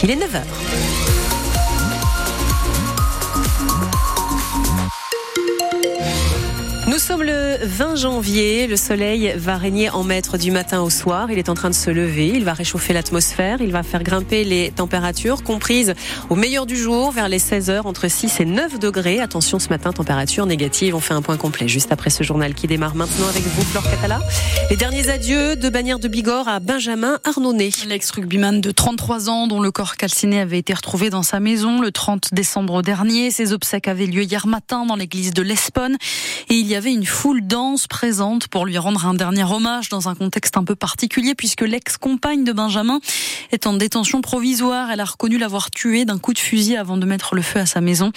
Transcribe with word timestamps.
Il 0.00 0.12
est 0.12 0.14
9h. 0.14 1.17
Sommes 7.08 7.22
le 7.22 7.56
20 7.62 7.96
janvier. 7.96 8.66
Le 8.66 8.76
soleil 8.76 9.32
va 9.34 9.56
régner 9.56 9.88
en 9.88 10.04
maître 10.04 10.36
du 10.36 10.50
matin 10.50 10.82
au 10.82 10.90
soir. 10.90 11.30
Il 11.30 11.38
est 11.38 11.48
en 11.48 11.54
train 11.54 11.70
de 11.70 11.74
se 11.74 11.88
lever. 11.88 12.26
Il 12.34 12.44
va 12.44 12.52
réchauffer 12.52 12.92
l'atmosphère. 12.92 13.62
Il 13.62 13.72
va 13.72 13.82
faire 13.82 14.02
grimper 14.02 14.44
les 14.44 14.70
températures 14.70 15.42
comprises 15.42 15.94
au 16.28 16.34
meilleur 16.34 16.66
du 16.66 16.76
jour 16.76 17.10
vers 17.10 17.30
les 17.30 17.38
16 17.38 17.70
heures 17.70 17.86
entre 17.86 18.08
6 18.08 18.40
et 18.40 18.44
9 18.44 18.78
degrés. 18.78 19.20
Attention 19.20 19.58
ce 19.58 19.70
matin, 19.70 19.90
température 19.90 20.44
négative. 20.44 20.94
On 20.94 21.00
fait 21.00 21.14
un 21.14 21.22
point 21.22 21.38
complet 21.38 21.66
juste 21.66 21.92
après 21.92 22.10
ce 22.10 22.22
journal 22.22 22.52
qui 22.52 22.66
démarre 22.66 22.94
maintenant 22.94 23.28
avec 23.28 23.42
vous, 23.42 23.62
Flore 23.62 23.88
Catala. 23.88 24.20
Les 24.68 24.76
derniers 24.76 25.08
adieux 25.08 25.56
de 25.56 25.70
bannière 25.70 26.00
de 26.00 26.08
Bigorre 26.08 26.46
à 26.46 26.60
Benjamin 26.60 27.20
Arnonnet. 27.24 27.70
L'ex-rugbyman 27.86 28.60
de 28.60 28.70
33 28.70 29.30
ans 29.30 29.46
dont 29.46 29.62
le 29.62 29.70
corps 29.70 29.96
calciné 29.96 30.40
avait 30.40 30.58
été 30.58 30.74
retrouvé 30.74 31.08
dans 31.08 31.22
sa 31.22 31.40
maison 31.40 31.80
le 31.80 31.90
30 31.90 32.34
décembre 32.34 32.82
dernier. 32.82 33.30
Ses 33.30 33.54
obsèques 33.54 33.88
avaient 33.88 34.04
lieu 34.04 34.24
hier 34.24 34.46
matin 34.46 34.84
dans 34.84 34.96
l'église 34.96 35.32
de 35.32 35.40
l'Espone 35.40 35.96
et 36.50 36.54
il 36.54 36.66
y 36.66 36.74
avait 36.74 36.92
une 36.92 36.97
foule 37.06 37.46
dense 37.46 37.86
présente 37.86 38.48
pour 38.48 38.66
lui 38.66 38.78
rendre 38.78 39.06
un 39.06 39.14
dernier 39.14 39.44
hommage 39.44 39.88
dans 39.88 40.08
un 40.08 40.14
contexte 40.14 40.56
un 40.56 40.64
peu 40.64 40.74
particulier 40.74 41.34
puisque 41.34 41.62
l'ex-compagne 41.62 42.44
de 42.44 42.52
Benjamin 42.52 43.00
est 43.52 43.66
en 43.66 43.72
détention 43.74 44.20
provisoire. 44.20 44.90
Elle 44.90 45.00
a 45.00 45.04
reconnu 45.04 45.38
l'avoir 45.38 45.70
tué 45.70 46.04
d'un 46.04 46.18
coup 46.18 46.32
de 46.32 46.38
fusil 46.38 46.76
avant 46.76 46.96
de 46.96 47.06
mettre 47.06 47.34
le 47.34 47.42
feu 47.42 47.60
à 47.60 47.66
sa 47.66 47.80
maison. 47.80 48.12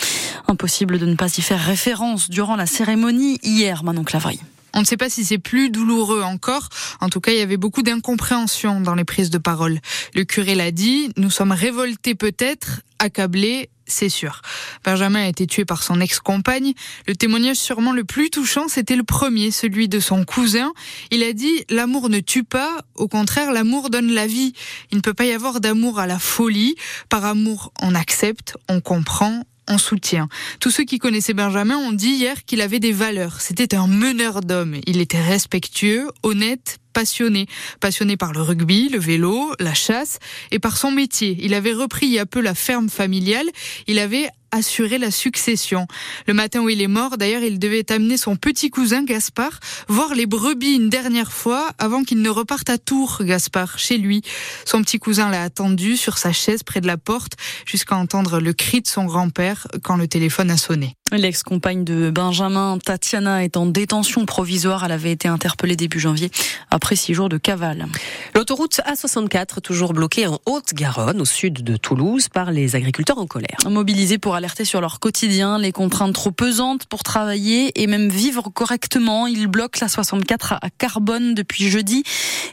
Impossible 0.47 0.99
de 0.99 1.05
ne 1.05 1.15
pas 1.15 1.35
y 1.37 1.41
faire 1.41 1.59
référence 1.59 2.29
durant 2.29 2.55
la 2.55 2.65
cérémonie 2.65 3.39
hier, 3.43 3.83
Manon 3.83 4.03
Clavry. 4.03 4.39
On 4.73 4.81
ne 4.81 4.85
sait 4.85 4.97
pas 4.97 5.09
si 5.09 5.25
c'est 5.25 5.37
plus 5.37 5.69
douloureux 5.69 6.21
encore. 6.21 6.69
En 6.99 7.09
tout 7.09 7.19
cas, 7.19 7.31
il 7.31 7.37
y 7.37 7.41
avait 7.41 7.57
beaucoup 7.57 7.83
d'incompréhension 7.83 8.81
dans 8.81 8.95
les 8.95 9.03
prises 9.03 9.29
de 9.29 9.37
parole. 9.37 9.79
Le 10.13 10.23
curé 10.23 10.55
l'a 10.55 10.71
dit, 10.71 11.11
nous 11.17 11.29
sommes 11.29 11.51
révoltés 11.51 12.15
peut-être, 12.15 12.81
accablés, 12.99 13.69
c'est 13.91 14.09
sûr. 14.09 14.41
Benjamin 14.83 15.23
a 15.23 15.27
été 15.27 15.45
tué 15.45 15.65
par 15.65 15.83
son 15.83 15.99
ex-compagne. 15.99 16.73
Le 17.07 17.15
témoignage 17.15 17.57
sûrement 17.57 17.91
le 17.91 18.03
plus 18.03 18.29
touchant, 18.29 18.67
c'était 18.67 18.95
le 18.95 19.03
premier, 19.03 19.51
celui 19.51 19.89
de 19.89 19.99
son 19.99 20.23
cousin. 20.23 20.71
Il 21.11 21.23
a 21.23 21.33
dit 21.33 21.65
L'amour 21.69 22.09
ne 22.09 22.19
tue 22.19 22.43
pas, 22.43 22.79
au 22.95 23.07
contraire, 23.07 23.51
l'amour 23.51 23.89
donne 23.89 24.11
la 24.11 24.27
vie. 24.27 24.53
Il 24.91 24.97
ne 24.97 25.01
peut 25.01 25.13
pas 25.13 25.25
y 25.25 25.31
avoir 25.31 25.59
d'amour 25.59 25.99
à 25.99 26.07
la 26.07 26.19
folie. 26.19 26.75
Par 27.09 27.25
amour, 27.25 27.73
on 27.81 27.93
accepte, 27.93 28.55
on 28.69 28.81
comprend, 28.81 29.43
on 29.71 29.77
soutient. 29.77 30.27
Tous 30.59 30.69
ceux 30.69 30.83
qui 30.83 30.99
connaissaient 30.99 31.33
Benjamin 31.33 31.77
ont 31.77 31.93
dit 31.93 32.11
hier 32.11 32.43
qu'il 32.45 32.61
avait 32.61 32.79
des 32.79 32.91
valeurs. 32.91 33.39
C'était 33.39 33.73
un 33.75 33.87
meneur 33.87 34.41
d'hommes. 34.41 34.75
Il 34.85 34.99
était 34.99 35.21
respectueux, 35.21 36.09
honnête, 36.23 36.79
passionné. 36.93 37.47
Passionné 37.79 38.17
par 38.17 38.33
le 38.33 38.41
rugby, 38.41 38.89
le 38.89 38.99
vélo, 38.99 39.53
la 39.59 39.73
chasse 39.73 40.19
et 40.51 40.59
par 40.59 40.77
son 40.77 40.91
métier. 40.91 41.37
Il 41.39 41.53
avait 41.53 41.73
repris 41.73 42.07
il 42.07 42.11
y 42.11 42.19
a 42.19 42.25
peu 42.25 42.41
la 42.41 42.53
ferme 42.53 42.89
familiale. 42.89 43.49
Il 43.87 43.97
avait 43.97 44.29
assuré 44.51 44.97
la 44.97 45.11
succession. 45.11 45.87
Le 46.27 46.33
matin 46.33 46.61
où 46.61 46.69
il 46.69 46.81
est 46.81 46.87
mort, 46.87 47.17
d'ailleurs, 47.17 47.43
il 47.43 47.59
devait 47.59 47.91
amener 47.91 48.17
son 48.17 48.35
petit 48.35 48.69
cousin 48.69 49.03
Gaspard 49.03 49.59
voir 49.87 50.13
les 50.13 50.25
brebis 50.25 50.75
une 50.75 50.89
dernière 50.89 51.31
fois 51.31 51.71
avant 51.77 52.03
qu'il 52.03 52.21
ne 52.21 52.29
reparte 52.29 52.69
à 52.69 52.77
Tours, 52.77 53.19
Gaspard, 53.21 53.79
chez 53.79 53.97
lui. 53.97 54.21
Son 54.65 54.81
petit 54.81 54.99
cousin 54.99 55.29
l'a 55.29 55.43
attendu 55.43 55.97
sur 55.97 56.17
sa 56.17 56.31
chaise 56.31 56.63
près 56.63 56.81
de 56.81 56.87
la 56.87 56.97
porte 56.97 57.33
jusqu'à 57.65 57.95
entendre 57.95 58.39
le 58.39 58.53
cri 58.53 58.81
de 58.81 58.87
son 58.87 59.05
grand-père 59.05 59.67
quand 59.83 59.95
le 59.95 60.07
téléphone 60.07 60.51
a 60.51 60.57
sonné. 60.57 60.95
L'ex-compagne 61.11 61.83
de 61.83 62.09
Benjamin, 62.09 62.77
Tatiana, 62.77 63.43
est 63.43 63.57
en 63.57 63.65
détention 63.65 64.25
provisoire. 64.25 64.85
Elle 64.85 64.93
avait 64.93 65.11
été 65.11 65.27
interpellée 65.27 65.75
début 65.75 65.99
janvier 65.99 66.31
après 66.69 66.95
six 66.95 67.13
jours 67.13 67.27
de 67.27 67.37
cavale. 67.37 67.87
L'autoroute 68.33 68.79
A64, 68.87 69.59
toujours 69.59 69.91
bloquée 69.91 70.25
en 70.27 70.39
Haute-Garonne, 70.45 71.19
au 71.19 71.25
sud 71.25 71.63
de 71.63 71.75
Toulouse, 71.75 72.29
par 72.29 72.51
les 72.51 72.77
agriculteurs 72.77 73.17
en 73.17 73.27
colère. 73.27 73.57
Mobilisés 73.69 74.19
pour 74.19 74.35
alerter 74.35 74.63
sur 74.63 74.79
leur 74.79 75.01
quotidien, 75.01 75.59
les 75.59 75.73
contraintes 75.73 76.13
trop 76.13 76.31
pesantes 76.31 76.85
pour 76.85 77.03
travailler 77.03 77.81
et 77.81 77.87
même 77.87 78.07
vivre 78.07 78.49
correctement, 78.49 79.27
ils 79.27 79.47
bloquent 79.47 79.79
la 79.81 79.89
64 79.89 80.53
à 80.53 80.69
Carbone 80.69 81.33
depuis 81.33 81.69
jeudi. 81.69 82.03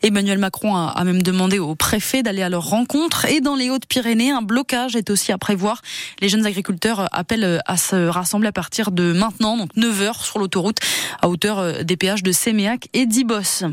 Emmanuel 0.03 0.38
Macron 0.38 0.77
a 0.77 1.04
même 1.04 1.22
demandé 1.22 1.60
au 1.60 1.77
préfet 1.77 2.25
d'aller 2.25 2.43
à 2.43 2.49
leur 2.49 2.69
rencontre. 2.69 3.25
Et 3.27 3.41
dans 3.41 3.54
les 3.54 3.71
Hautes-Pyrénées, 3.71 4.33
un 4.33 4.43
blocage 4.43 4.97
est 4.97 5.10
aussi 5.10 5.31
à 5.31 5.38
prévoir. 5.38 5.81
Les 6.21 6.28
jeunes 6.28 6.47
agriculteurs 6.47 7.09
appellent 7.12 7.62
à 7.65 7.77
se 7.77 8.09
rassembler 8.09 8.47
à 8.48 8.53
partir 8.53 8.91
de 8.91 9.12
maintenant, 9.12 9.56
donc 9.56 9.76
9 9.76 10.03
heures 10.03 10.25
sur 10.25 10.38
l'autoroute 10.38 10.78
à 11.22 11.28
hauteur 11.28 11.59
euh, 11.59 11.82
des 11.82 11.97
péages 11.97 12.22
de 12.22 12.32
Séméac 12.32 12.88
et 12.94 13.06
d'Ibos. 13.06 13.64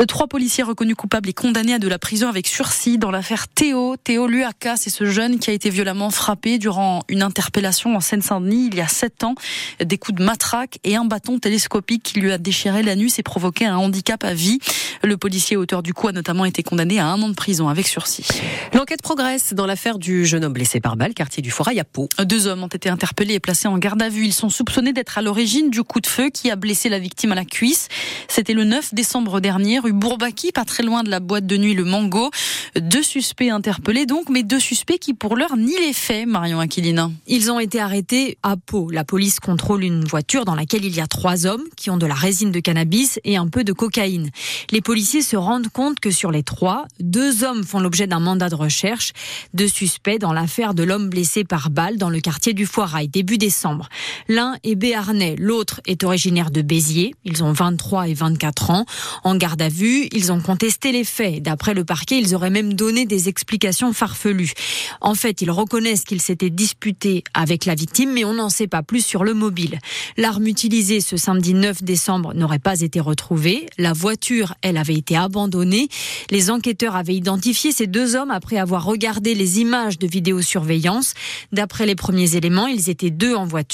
Euh, 0.00 0.06
trois 0.06 0.26
policiers 0.26 0.64
reconnus 0.64 0.96
coupables 0.96 1.28
et 1.28 1.32
condamnés 1.32 1.74
à 1.74 1.78
de 1.78 1.88
la 1.88 1.98
prison 1.98 2.28
avec 2.28 2.46
sursis 2.46 2.98
dans 2.98 3.10
l'affaire 3.10 3.48
Théo. 3.48 3.96
Théo 4.02 4.26
Luaka, 4.26 4.76
c'est 4.76 4.90
ce 4.90 5.04
jeune 5.06 5.38
qui 5.38 5.50
a 5.50 5.52
été 5.52 5.70
violemment 5.70 6.10
frappé 6.10 6.58
durant 6.58 7.02
une 7.08 7.22
interpellation 7.22 7.96
en 7.96 8.00
Seine-Saint-Denis 8.00 8.68
il 8.70 8.74
y 8.76 8.80
a 8.80 8.88
sept 8.88 9.24
ans. 9.24 9.34
Des 9.82 9.98
coups 9.98 10.18
de 10.18 10.24
matraque 10.24 10.78
et 10.84 10.96
un 10.96 11.04
bâton 11.04 11.38
télescopique 11.38 12.02
qui 12.02 12.20
lui 12.20 12.32
a 12.32 12.38
déchiré 12.38 12.82
l'anus 12.82 13.18
et 13.18 13.22
provoqué 13.22 13.64
un 13.66 13.76
handicap 13.76 14.24
à 14.24 14.34
vie. 14.34 14.58
Le 15.02 15.16
policier 15.16 15.56
auteur 15.56 15.82
du 15.82 15.94
coup 15.94 16.08
a 16.08 16.12
notamment 16.12 16.44
été 16.44 16.62
condamné 16.62 16.98
à 16.98 17.06
un 17.06 17.20
an 17.22 17.28
de 17.28 17.34
prison 17.34 17.68
avec 17.68 17.86
sursis. 17.86 18.26
L'enquête 18.74 19.02
progresse 19.02 19.54
dans 19.54 19.66
l'affaire 19.66 19.98
du 19.98 20.26
jeune 20.26 20.44
homme 20.44 20.52
blessé 20.52 20.80
par 20.80 20.96
balle, 20.96 21.14
quartier 21.14 21.42
du 21.42 21.50
Forail 21.50 21.80
à 21.80 21.84
Pau. 21.84 22.08
Deux 22.24 22.46
hommes 22.46 22.62
ont 22.62 22.68
été 22.68 22.88
interpellés 22.88 23.34
et 23.34 23.40
placés 23.40 23.68
en 23.68 23.78
garde 23.78 24.01
à 24.02 24.08
vue. 24.08 24.26
Ils 24.26 24.32
sont 24.32 24.50
soupçonnés 24.50 24.92
d'être 24.92 25.16
à 25.16 25.22
l'origine 25.22 25.70
du 25.70 25.82
coup 25.82 26.00
de 26.00 26.06
feu 26.06 26.28
qui 26.28 26.50
a 26.50 26.56
blessé 26.56 26.88
la 26.88 26.98
victime 26.98 27.32
à 27.32 27.34
la 27.36 27.44
cuisse. 27.44 27.88
C'était 28.28 28.52
le 28.52 28.64
9 28.64 28.94
décembre 28.94 29.40
dernier, 29.40 29.78
rue 29.78 29.92
Bourbaki, 29.92 30.50
pas 30.52 30.64
très 30.64 30.82
loin 30.82 31.04
de 31.04 31.10
la 31.10 31.20
boîte 31.20 31.46
de 31.46 31.56
nuit 31.56 31.74
Le 31.74 31.84
Mango. 31.84 32.30
Deux 32.76 33.02
suspects 33.02 33.50
interpellés 33.50 34.04
donc, 34.04 34.28
mais 34.28 34.42
deux 34.42 34.58
suspects 34.58 34.98
qui 34.98 35.14
pour 35.14 35.36
l'heure 35.36 35.56
nient 35.56 35.78
les 35.80 35.92
faits, 35.92 36.26
Marion 36.26 36.58
Aquilina. 36.58 37.10
Ils 37.26 37.50
ont 37.50 37.60
été 37.60 37.80
arrêtés 37.80 38.38
à 38.42 38.56
Pau. 38.56 38.90
La 38.90 39.04
police 39.04 39.38
contrôle 39.38 39.84
une 39.84 40.04
voiture 40.04 40.44
dans 40.44 40.54
laquelle 40.54 40.84
il 40.84 40.94
y 40.94 41.00
a 41.00 41.06
trois 41.06 41.46
hommes 41.46 41.64
qui 41.76 41.88
ont 41.90 41.96
de 41.96 42.06
la 42.06 42.14
résine 42.14 42.50
de 42.50 42.60
cannabis 42.60 43.20
et 43.24 43.36
un 43.36 43.46
peu 43.46 43.62
de 43.62 43.72
cocaïne. 43.72 44.30
Les 44.72 44.80
policiers 44.80 45.22
se 45.22 45.36
rendent 45.36 45.68
compte 45.68 46.00
que 46.00 46.10
sur 46.10 46.32
les 46.32 46.42
trois, 46.42 46.86
deux 46.98 47.44
hommes 47.44 47.62
font 47.62 47.78
l'objet 47.78 48.08
d'un 48.08 48.20
mandat 48.20 48.48
de 48.48 48.56
recherche, 48.56 49.12
deux 49.54 49.68
suspects 49.68 50.18
dans 50.18 50.32
l'affaire 50.32 50.74
de 50.74 50.82
l'homme 50.82 51.08
blessé 51.08 51.44
par 51.44 51.70
balle 51.70 51.98
dans 51.98 52.10
le 52.10 52.20
quartier 52.20 52.52
du 52.52 52.66
Foirail 52.66 53.08
début 53.08 53.38
décembre. 53.38 53.88
L'un 54.28 54.56
est 54.64 54.74
béarnais, 54.74 55.36
l'autre 55.38 55.80
est 55.86 56.04
originaire 56.04 56.50
de 56.50 56.62
Béziers. 56.62 57.14
Ils 57.24 57.42
ont 57.44 57.52
23 57.52 58.08
et 58.08 58.14
24 58.14 58.70
ans. 58.70 58.86
En 59.24 59.36
garde 59.36 59.62
à 59.62 59.68
vue, 59.68 60.08
ils 60.12 60.32
ont 60.32 60.40
contesté 60.40 60.92
les 60.92 61.04
faits. 61.04 61.42
D'après 61.42 61.74
le 61.74 61.84
parquet, 61.84 62.18
ils 62.18 62.34
auraient 62.34 62.50
même 62.50 62.74
donné 62.74 63.06
des 63.06 63.28
explications 63.28 63.92
farfelues. 63.92 64.52
En 65.00 65.14
fait, 65.14 65.42
ils 65.42 65.50
reconnaissent 65.50 66.04
qu'ils 66.04 66.20
s'étaient 66.20 66.50
disputés 66.50 67.24
avec 67.34 67.64
la 67.64 67.74
victime, 67.74 68.12
mais 68.12 68.24
on 68.24 68.34
n'en 68.34 68.48
sait 68.48 68.66
pas 68.66 68.82
plus 68.82 69.04
sur 69.04 69.24
le 69.24 69.34
mobile. 69.34 69.78
L'arme 70.16 70.46
utilisée 70.46 71.00
ce 71.00 71.16
samedi 71.16 71.54
9 71.54 71.82
décembre 71.82 72.34
n'aurait 72.34 72.58
pas 72.58 72.80
été 72.80 73.00
retrouvée. 73.00 73.66
La 73.78 73.92
voiture, 73.92 74.54
elle, 74.62 74.76
avait 74.76 74.94
été 74.94 75.16
abandonnée. 75.16 75.88
Les 76.30 76.50
enquêteurs 76.50 76.96
avaient 76.96 77.14
identifié 77.14 77.72
ces 77.72 77.86
deux 77.86 78.16
hommes 78.16 78.30
après 78.30 78.56
avoir 78.56 78.84
regardé 78.84 79.34
les 79.34 79.60
images 79.60 79.98
de 79.98 80.06
vidéosurveillance. 80.06 81.14
D'après 81.52 81.86
les 81.86 81.94
premiers 81.94 82.36
éléments, 82.36 82.66
ils 82.66 82.90
étaient 82.90 83.10
deux 83.10 83.34
en 83.34 83.46
voiture. 83.46 83.71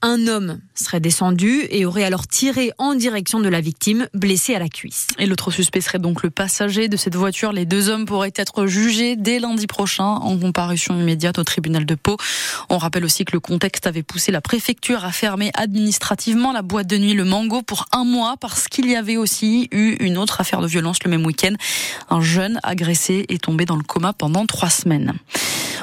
Un 0.00 0.26
homme 0.26 0.60
serait 0.74 1.00
descendu 1.00 1.66
et 1.70 1.84
aurait 1.84 2.04
alors 2.04 2.26
tiré 2.26 2.72
en 2.78 2.94
direction 2.94 3.40
de 3.40 3.48
la 3.48 3.60
victime, 3.60 4.08
blessée 4.14 4.54
à 4.54 4.58
la 4.58 4.68
cuisse. 4.68 5.08
Et 5.18 5.26
l'autre 5.26 5.50
suspect 5.50 5.80
serait 5.80 5.98
donc 5.98 6.22
le 6.22 6.30
passager 6.30 6.88
de 6.88 6.96
cette 6.96 7.16
voiture. 7.16 7.52
Les 7.52 7.66
deux 7.66 7.88
hommes 7.88 8.06
pourraient 8.06 8.32
être 8.34 8.66
jugés 8.66 9.16
dès 9.16 9.38
lundi 9.38 9.66
prochain 9.66 10.04
en 10.04 10.38
comparution 10.38 10.98
immédiate 10.98 11.38
au 11.38 11.44
tribunal 11.44 11.84
de 11.84 11.94
Pau. 11.94 12.16
On 12.70 12.78
rappelle 12.78 13.04
aussi 13.04 13.24
que 13.24 13.32
le 13.32 13.40
contexte 13.40 13.86
avait 13.86 14.02
poussé 14.02 14.32
la 14.32 14.40
préfecture 14.40 15.04
à 15.04 15.12
fermer 15.12 15.50
administrativement 15.54 16.52
la 16.52 16.62
boîte 16.62 16.86
de 16.86 16.96
nuit 16.96 17.14
Le 17.14 17.24
Mango 17.24 17.62
pour 17.62 17.86
un 17.92 18.04
mois 18.04 18.36
parce 18.40 18.68
qu'il 18.68 18.88
y 18.88 18.96
avait 18.96 19.16
aussi 19.16 19.68
eu 19.72 19.96
une 20.00 20.16
autre 20.16 20.40
affaire 20.40 20.60
de 20.60 20.66
violence 20.66 21.02
le 21.04 21.10
même 21.10 21.26
week-end. 21.26 21.54
Un 22.08 22.20
jeune 22.20 22.60
agressé 22.62 23.26
est 23.28 23.42
tombé 23.42 23.64
dans 23.64 23.76
le 23.76 23.82
coma 23.82 24.12
pendant 24.12 24.46
trois 24.46 24.70
semaines. 24.70 25.14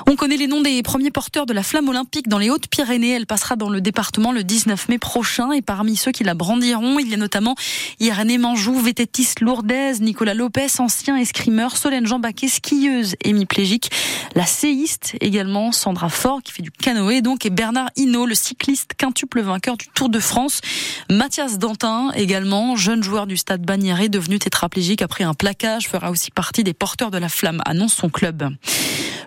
On 0.07 0.15
connaît 0.15 0.37
les 0.37 0.45
noms 0.45 0.61
des 0.61 0.83
premiers 0.83 1.09
porteurs 1.09 1.47
de 1.47 1.53
la 1.53 1.63
flamme 1.63 1.89
olympique 1.89 2.27
dans 2.27 2.37
les 2.37 2.51
Hautes-Pyrénées. 2.51 3.13
Elle 3.13 3.25
passera 3.25 3.55
dans 3.55 3.69
le 3.69 3.81
département 3.81 4.31
le 4.31 4.43
19 4.43 4.87
mai 4.87 4.99
prochain. 4.99 5.51
Et 5.51 5.63
parmi 5.63 5.95
ceux 5.95 6.11
qui 6.11 6.23
la 6.23 6.35
brandiront, 6.35 6.99
il 6.99 7.09
y 7.09 7.15
a 7.15 7.17
notamment 7.17 7.55
Irénée 7.99 8.37
Manjou, 8.37 8.79
vététiste 8.79 9.39
lourdaise, 9.39 10.01
Nicolas 10.01 10.35
Lopez, 10.35 10.67
ancien 10.77 11.17
escrimeur, 11.17 11.75
Solène 11.75 12.05
Jean 12.05 12.19
Baquet, 12.19 12.49
skieuse 12.49 13.15
hémiplégique, 13.23 13.89
la 14.35 14.45
séiste 14.45 15.15
également, 15.21 15.71
Sandra 15.71 16.09
Fort 16.09 16.43
qui 16.43 16.51
fait 16.51 16.61
du 16.61 16.71
canoë 16.71 17.21
donc, 17.21 17.47
et 17.47 17.49
Bernard 17.49 17.89
Hinault, 17.95 18.27
le 18.27 18.35
cycliste 18.35 18.93
quintuple 18.95 19.41
vainqueur 19.41 19.75
du 19.75 19.87
Tour 19.87 20.09
de 20.09 20.19
France. 20.19 20.61
Mathias 21.09 21.57
Dantin 21.57 22.11
également, 22.13 22.75
jeune 22.75 23.01
joueur 23.01 23.25
du 23.25 23.37
stade 23.37 23.65
Bagnéret, 23.65 24.09
devenu 24.09 24.37
tétraplégique 24.37 25.01
après 25.01 25.23
un 25.23 25.33
plaquage, 25.33 25.87
fera 25.87 26.11
aussi 26.11 26.29
partie 26.29 26.63
des 26.63 26.73
porteurs 26.73 27.09
de 27.09 27.17
la 27.17 27.29
flamme, 27.29 27.63
annonce 27.65 27.95
son 27.95 28.09
club. 28.09 28.51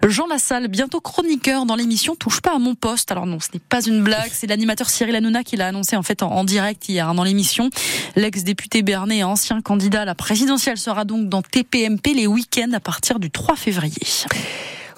Jean 0.07 0.27
Lassalle, 0.29 0.68
bientôt 0.69 1.01
chroniqueur 1.01 1.67
dans 1.67 1.75
l'émission 1.75 2.15
Touche 2.15 2.41
pas 2.41 2.55
à 2.55 2.59
mon 2.59 2.75
poste. 2.75 3.11
Alors 3.11 3.27
non, 3.27 3.41
ce 3.41 3.49
n'est 3.55 3.61
pas 3.61 3.85
une 3.85 4.03
blague, 4.03 4.31
c'est 4.33 4.47
l'animateur 4.47 4.89
Cyril 4.89 5.17
Hanouna 5.17 5.43
qui 5.43 5.57
l'a 5.57 5.69
annoncé 5.69 5.97
en 5.97 6.03
fait 6.03 6.23
en, 6.23 6.45
direct 6.45 6.89
hier 6.89 7.13
dans 7.15 7.25
l'émission. 7.25 7.71
L'ex-député 8.17 8.83
Bernet 8.83 9.19
et 9.19 9.25
ancien 9.25 9.61
candidat 9.61 10.03
à 10.03 10.05
la 10.05 10.15
présidentielle 10.15 10.79
sera 10.79 11.05
donc 11.05 11.29
dans 11.29 11.43
TPMP 11.43 12.15
les 12.15 12.27
week-ends 12.27 12.73
à 12.73 12.81
partir 12.81 13.19
du 13.19 13.31
3 13.31 13.57
février. 13.57 13.97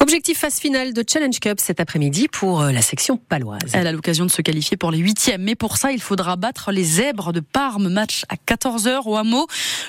Objectif 0.03 0.39
phase 0.39 0.59
finale 0.59 0.95
de 0.95 1.05
Challenge 1.07 1.39
Cup 1.41 1.61
cet 1.61 1.79
après-midi 1.79 2.27
pour 2.27 2.63
euh, 2.63 2.73
la 2.73 2.81
section 2.81 3.19
paloise. 3.19 3.61
Elle 3.75 3.87
a 3.87 3.93
l'occasion 3.93 4.25
de 4.25 4.31
se 4.31 4.41
qualifier 4.41 4.79
pour 4.79 4.91
les 4.91 4.97
huitièmes, 4.97 5.43
mais 5.43 5.55
pour 5.55 5.77
ça, 5.77 5.93
il 5.93 6.01
faudra 6.01 6.37
battre 6.37 6.73
les 6.73 6.83
zèbres 6.83 7.35
de 7.35 7.41
Parme. 7.41 7.91
Match 7.91 8.25
à 8.31 8.37
14h 8.37 9.03
au 9.05 9.17
hameau. 9.17 9.47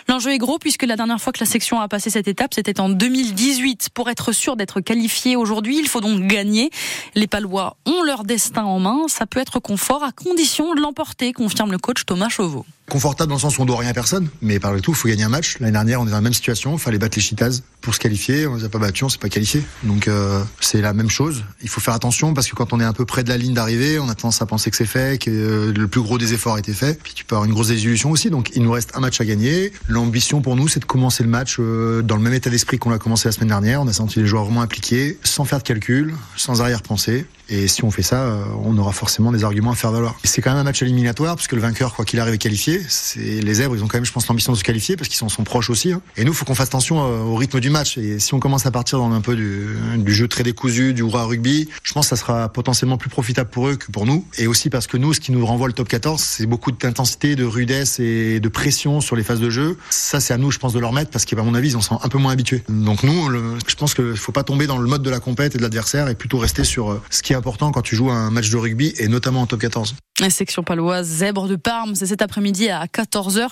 L'enjeu 0.10 0.32
est 0.32 0.38
gros 0.38 0.60
puisque 0.60 0.84
la 0.84 0.98
dernière 0.98 1.22
fois 1.22 1.32
que 1.32 1.40
la 1.40 1.46
section 1.46 1.80
a 1.80 1.88
passé 1.88 2.10
cette 2.10 2.28
étape, 2.28 2.54
c'était 2.54 2.82
en 2.82 2.90
2018. 2.90 3.92
Pour 3.94 4.10
être 4.10 4.34
sûr 4.34 4.58
d'être 4.58 4.82
qualifié 4.82 5.38
aujourd'hui, 5.38 5.80
il 5.80 5.88
faut 5.88 6.02
donc 6.02 6.28
gagner. 6.28 6.72
Les 7.16 7.28
Palois 7.28 7.78
ont 7.86 8.04
leur 8.04 8.26
destin 8.26 8.66
en 8.66 8.80
main. 8.80 9.06
Ça 9.08 9.26
peut 9.26 9.40
être 9.40 9.60
confort 9.60 10.04
à 10.04 10.12
condition 10.12 10.76
de 10.76 10.82
l'emporter, 10.82 11.32
confirme 11.32 11.72
le 11.72 11.78
coach 11.78 12.06
Thomas 12.06 12.28
Chauveau 12.28 12.66
confortable 12.92 13.30
dans 13.30 13.36
le 13.36 13.42
sens 13.42 13.58
où 13.58 13.62
on 13.62 13.66
doit 13.66 13.78
rien 13.78 13.92
à 13.92 13.94
personne, 13.94 14.28
mais 14.42 14.60
par 14.60 14.74
le 14.74 14.82
tout, 14.82 14.92
il 14.92 14.98
faut 14.98 15.08
gagner 15.08 15.24
un 15.24 15.30
match. 15.30 15.58
L'année 15.60 15.72
dernière, 15.72 16.02
on 16.02 16.08
est 16.08 16.10
dans 16.10 16.18
la 16.18 16.22
même 16.22 16.34
situation, 16.34 16.74
il 16.74 16.80
fallait 16.80 16.98
battre 16.98 17.18
les 17.18 17.22
Chitas 17.22 17.62
pour 17.80 17.96
se 17.96 18.00
qualifier, 18.00 18.48
on 18.48 18.56
les 18.56 18.66
a 18.66 18.70
pas 18.70 18.80
battus, 18.80 19.04
on 19.04 19.10
s'est 19.10 19.18
pas 19.18 19.30
qualifié. 19.30 19.64
Donc 19.84 20.01
euh, 20.08 20.44
c'est 20.60 20.82
la 20.82 20.94
même 20.94 21.10
chose. 21.10 21.44
Il 21.62 21.70
faut 21.70 21.82
faire 21.82 21.94
attention 21.94 22.34
parce 22.34 22.48
que 22.48 22.56
quand 22.56 22.74
on 22.74 22.80
est 22.80 22.84
un 22.86 22.94
peu 22.94 23.06
près 23.06 23.24
de 23.24 23.30
la 23.30 23.38
ligne 23.38 23.54
d'arrivée, 23.54 24.00
on 24.00 24.10
a 24.10 24.16
tendance 24.16 24.42
à 24.42 24.46
penser 24.46 24.72
que 24.72 24.78
c'est 24.78 24.86
fait, 24.86 25.22
que 25.22 25.30
euh, 25.30 25.74
le 25.74 25.88
plus 25.88 26.02
gros 26.02 26.18
des 26.18 26.34
efforts 26.34 26.56
a 26.56 26.60
été 26.60 26.74
fait. 26.74 27.02
Puis 27.02 27.14
tu 27.14 27.26
peux 27.26 27.36
avoir 27.36 27.48
une 27.48 27.54
grosse 27.54 27.70
désillusion 27.70 28.12
aussi. 28.12 28.30
Donc 28.30 28.52
il 28.56 28.64
nous 28.64 28.72
reste 28.72 28.92
un 28.96 29.00
match 29.00 29.20
à 29.22 29.26
gagner. 29.26 29.72
L'ambition 29.88 30.42
pour 30.42 30.56
nous, 30.56 30.68
c'est 30.68 30.80
de 30.80 30.86
commencer 30.86 31.24
le 31.24 31.30
match 31.30 31.58
euh, 31.60 32.02
dans 32.02 32.16
le 32.16 32.22
même 32.22 32.34
état 32.34 32.50
d'esprit 32.50 32.78
qu'on 32.78 32.90
l'a 32.90 33.00
commencé 33.00 33.28
la 33.28 33.32
semaine 33.32 33.50
dernière. 33.50 33.82
On 33.82 33.88
a 33.88 33.94
senti 33.94 34.20
les 34.20 34.26
joueurs 34.26 34.46
vraiment 34.46 34.62
impliqués, 34.62 35.18
sans 35.24 35.46
faire 35.46 35.60
de 35.60 35.64
calcul, 35.64 36.16
sans 36.36 36.62
arrière-pensée. 36.62 37.26
Et 37.50 37.68
si 37.68 37.84
on 37.84 37.92
fait 37.92 38.02
ça, 38.02 38.24
euh, 38.24 38.44
on 38.64 38.78
aura 38.78 38.92
forcément 38.92 39.32
des 39.32 39.44
arguments 39.44 39.72
à 39.72 39.76
faire 39.76 39.92
valoir. 39.92 40.16
C'est 40.24 40.42
quand 40.42 40.52
même 40.52 40.60
un 40.60 40.64
match 40.64 40.82
éliminatoire, 40.82 41.36
puisque 41.36 41.54
le 41.54 41.62
vainqueur, 41.62 41.94
quoi 41.94 42.06
qu'il 42.06 42.20
arrive, 42.20 42.34
est 42.34 42.38
qualifié. 42.38 42.82
C'est 42.88 43.20
les 43.20 43.54
zèbres, 43.56 43.76
ils 43.76 43.84
ont 43.84 43.88
quand 43.88 43.98
même, 43.98 44.06
je 44.06 44.12
pense, 44.12 44.28
l'ambition 44.28 44.52
de 44.54 44.58
se 44.58 44.64
qualifier 44.64 44.96
parce 44.96 45.08
qu'ils 45.10 45.18
sont, 45.18 45.30
sont 45.30 45.44
proches 45.44 45.70
aussi. 45.70 45.92
Hein. 45.92 46.02
Et 46.18 46.24
nous, 46.24 46.32
il 46.32 46.36
faut 46.36 46.46
qu'on 46.46 46.56
fasse 46.56 46.68
attention 46.68 47.02
euh, 47.02 47.22
au 47.22 47.36
rythme 47.36 47.60
du 47.60 47.70
match. 47.70 47.98
Et 47.98 48.20
si 48.20 48.34
on 48.34 48.40
commence 48.40 48.66
à 48.66 48.72
partir 48.72 49.00
dans 49.00 49.12
un 49.12 49.22
peu 49.22 49.36
du, 49.36 50.14
jeu 50.14 50.28
très 50.28 50.44
décousu, 50.44 50.94
du 50.94 51.02
hurrah 51.02 51.26
rugby, 51.26 51.70
je 51.84 51.94
pense 51.94 52.10
que 52.10 52.16
ça 52.16 52.22
sera 52.22 52.50
potentiellement 52.50 52.98
plus 52.98 53.10
profitable 53.10 53.50
pour 53.50 53.68
eux 53.68 53.76
que 53.76 53.92
pour 53.92 54.06
nous. 54.06 54.26
Et 54.38 54.48
aussi 54.48 54.70
parce 54.70 54.88
que 54.88 54.98
nous, 54.98 55.14
ce 55.14 55.20
qui 55.20 55.32
nous 55.32 55.46
renvoie 55.46 55.68
le 55.68 55.74
top 55.74 55.88
14, 55.88 56.22
c'est 56.22 56.46
beaucoup 56.46 56.72
d'intensité, 56.72 57.36
de 57.36 57.44
rudesse 57.44 58.00
et 58.00 58.40
de 58.40 58.50
pression 58.50 59.02
sur 59.02 59.16
les 59.16 59.24
phases 59.24 59.40
de 59.40 59.50
jeu. 59.50 59.78
Ça, 59.90 60.20
c'est 60.20 60.34
à 60.34 60.38
nous, 60.38 60.52
je 60.52 60.60
pense, 60.60 60.74
de 60.74 60.80
leur 60.80 60.94
mettre 60.94 61.12
parce 61.12 61.26
qu'à 61.26 61.42
mon 61.42 61.54
avis, 61.54 61.70
ils 61.70 61.78
en 61.78 61.82
sont 61.82 62.00
un 62.02 62.10
peu 62.10 62.18
moins 62.18 62.32
habitués. 62.32 62.64
Donc 62.70 63.04
nous, 63.04 63.30
je 63.68 63.76
pense 63.76 63.94
qu'il 63.94 64.18
faut 64.18 64.32
pas 64.32 64.44
tomber 64.44 64.68
dans 64.68 64.78
le 64.78 64.88
mode 64.88 65.04
de 65.04 65.10
la 65.10 65.20
compète 65.20 65.56
et 65.56 65.58
de 65.58 65.64
l'adversaire 65.64 66.08
et 66.08 66.16
plutôt 66.16 66.38
rester 66.38 66.64
sur 66.64 66.92
euh, 66.92 67.02
ce 67.10 67.22
qui 67.22 67.31
important 67.34 67.72
quand 67.72 67.82
tu 67.82 67.96
joues 67.96 68.10
un 68.10 68.22
un 68.22 68.30
match 68.30 68.50
de 68.50 68.58
rugby 68.58 68.94
et 68.98 69.08
notamment 69.08 69.42
en 69.42 69.48
top 69.48 69.60
14. 69.62 69.96
La 70.20 70.30
section 70.30 70.64
paloise 70.64 71.08
Zèbre 71.08 71.48
de 71.48 71.56
Parme, 71.56 71.96
c'est 71.96 72.06
cet 72.06 72.22
après-midi 72.22 72.70
à 72.70 72.86
14h 72.86 73.50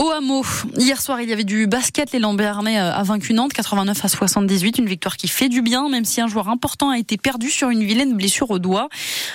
au 0.00 0.10
hameau. 0.10 0.42
Hier 0.78 1.00
soir, 1.00 1.20
il 1.20 1.28
y 1.28 1.32
avait 1.32 1.44
du 1.44 1.66
basket. 1.66 2.12
Les 2.12 2.18
Lambernais 2.18 2.80
euh, 2.80 2.92
a 2.92 3.02
vaincu 3.02 3.34
Nantes 3.34 3.52
89 3.52 4.02
à 4.02 4.08
78. 4.08 4.78
Une 4.78 4.86
victoire 4.86 5.18
qui 5.18 5.28
fait 5.28 5.50
du 5.50 5.60
bien, 5.60 5.90
même 5.90 6.06
si 6.06 6.22
un 6.22 6.26
joueur 6.26 6.48
important 6.48 6.88
a 6.88 6.98
été 6.98 7.18
perdu 7.18 7.50
sur 7.50 7.68
une 7.68 7.84
vilaine 7.84 8.16
blessure 8.16 8.50
au 8.50 8.58
doigt. 8.58 8.88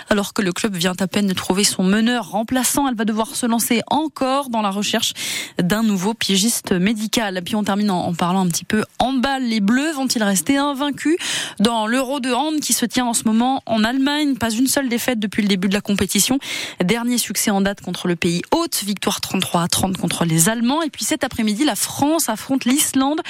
Alors 0.10 0.34
que 0.34 0.42
le 0.42 0.52
club 0.52 0.76
vient 0.76 0.96
à 1.00 1.08
peine 1.08 1.28
de 1.28 1.34
trouver 1.34 1.64
son 1.64 1.84
meneur 1.84 2.32
remplaçant, 2.32 2.88
elle 2.88 2.96
va 2.96 3.06
devoir 3.06 3.36
se 3.36 3.46
lancer 3.46 3.84
encore 3.88 4.50
dans 4.50 4.64
la 4.64 4.72
recherche 4.72 5.14
d'un 5.62 5.84
nouveau 5.84 6.16
piégiste 6.16 6.72
médical. 6.72 7.40
Puis 7.46 7.56
on 7.56 7.64
termine 7.64 7.92
en, 7.92 8.14
parlant 8.16 8.44
un 8.44 8.48
petit 8.48 8.66
peu 8.66 8.84
en 8.98 9.14
balle. 9.14 9.44
Les 9.44 9.60
Bleus 9.60 9.94
vont-ils 9.94 10.24
rester 10.24 10.58
invaincus 10.58 11.18
dans 11.60 11.86
l'Euro 11.86 12.20
de 12.20 12.32
hand 12.32 12.60
qui 12.60 12.74
se 12.74 12.88
tient 12.88 13.06
en 13.06 13.14
ce 13.14 13.26
moment 13.26 13.62
en 13.68 13.84
Allemagne? 13.84 14.36
Pas 14.36 14.50
une 14.50 14.68
seule 14.68 14.90
défaite 14.90 15.20
depuis 15.20 15.44
le 15.44 15.48
début 15.48 15.68
de 15.68 15.76
la 15.76 15.82
compétition. 15.82 16.40
Dernier 16.84 17.20
succès 17.20 17.52
en 17.52 17.62
date 17.62 17.82
contre 17.82 18.08
le 18.08 18.16
pays 18.16 18.42
hôte, 18.50 18.82
victoire 18.84 19.22
33 19.22 19.62
à 19.62 19.68
30 19.68 19.98
contre 19.98 20.26
les 20.26 20.50
Et 20.56 20.90
puis 20.90 21.04
cet 21.04 21.24
après-midi, 21.24 21.66
la 21.66 21.76
France 21.76 22.30
affronte 22.30 22.66
l'Islande 22.66 23.22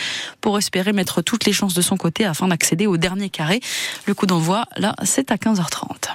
pour 0.41 0.57
espérer 0.57 0.93
mettre 0.93 1.21
toutes 1.21 1.45
les 1.45 1.53
chances 1.53 1.73
de 1.73 1.81
son 1.81 1.97
côté 1.97 2.25
afin 2.25 2.47
d'accéder 2.47 2.87
au 2.87 2.97
dernier 2.97 3.29
carré. 3.29 3.61
Le 4.05 4.13
coup 4.13 4.25
d'envoi, 4.25 4.65
là, 4.77 4.95
c'est 5.03 5.31
à 5.31 5.35
15h30. 5.35 6.09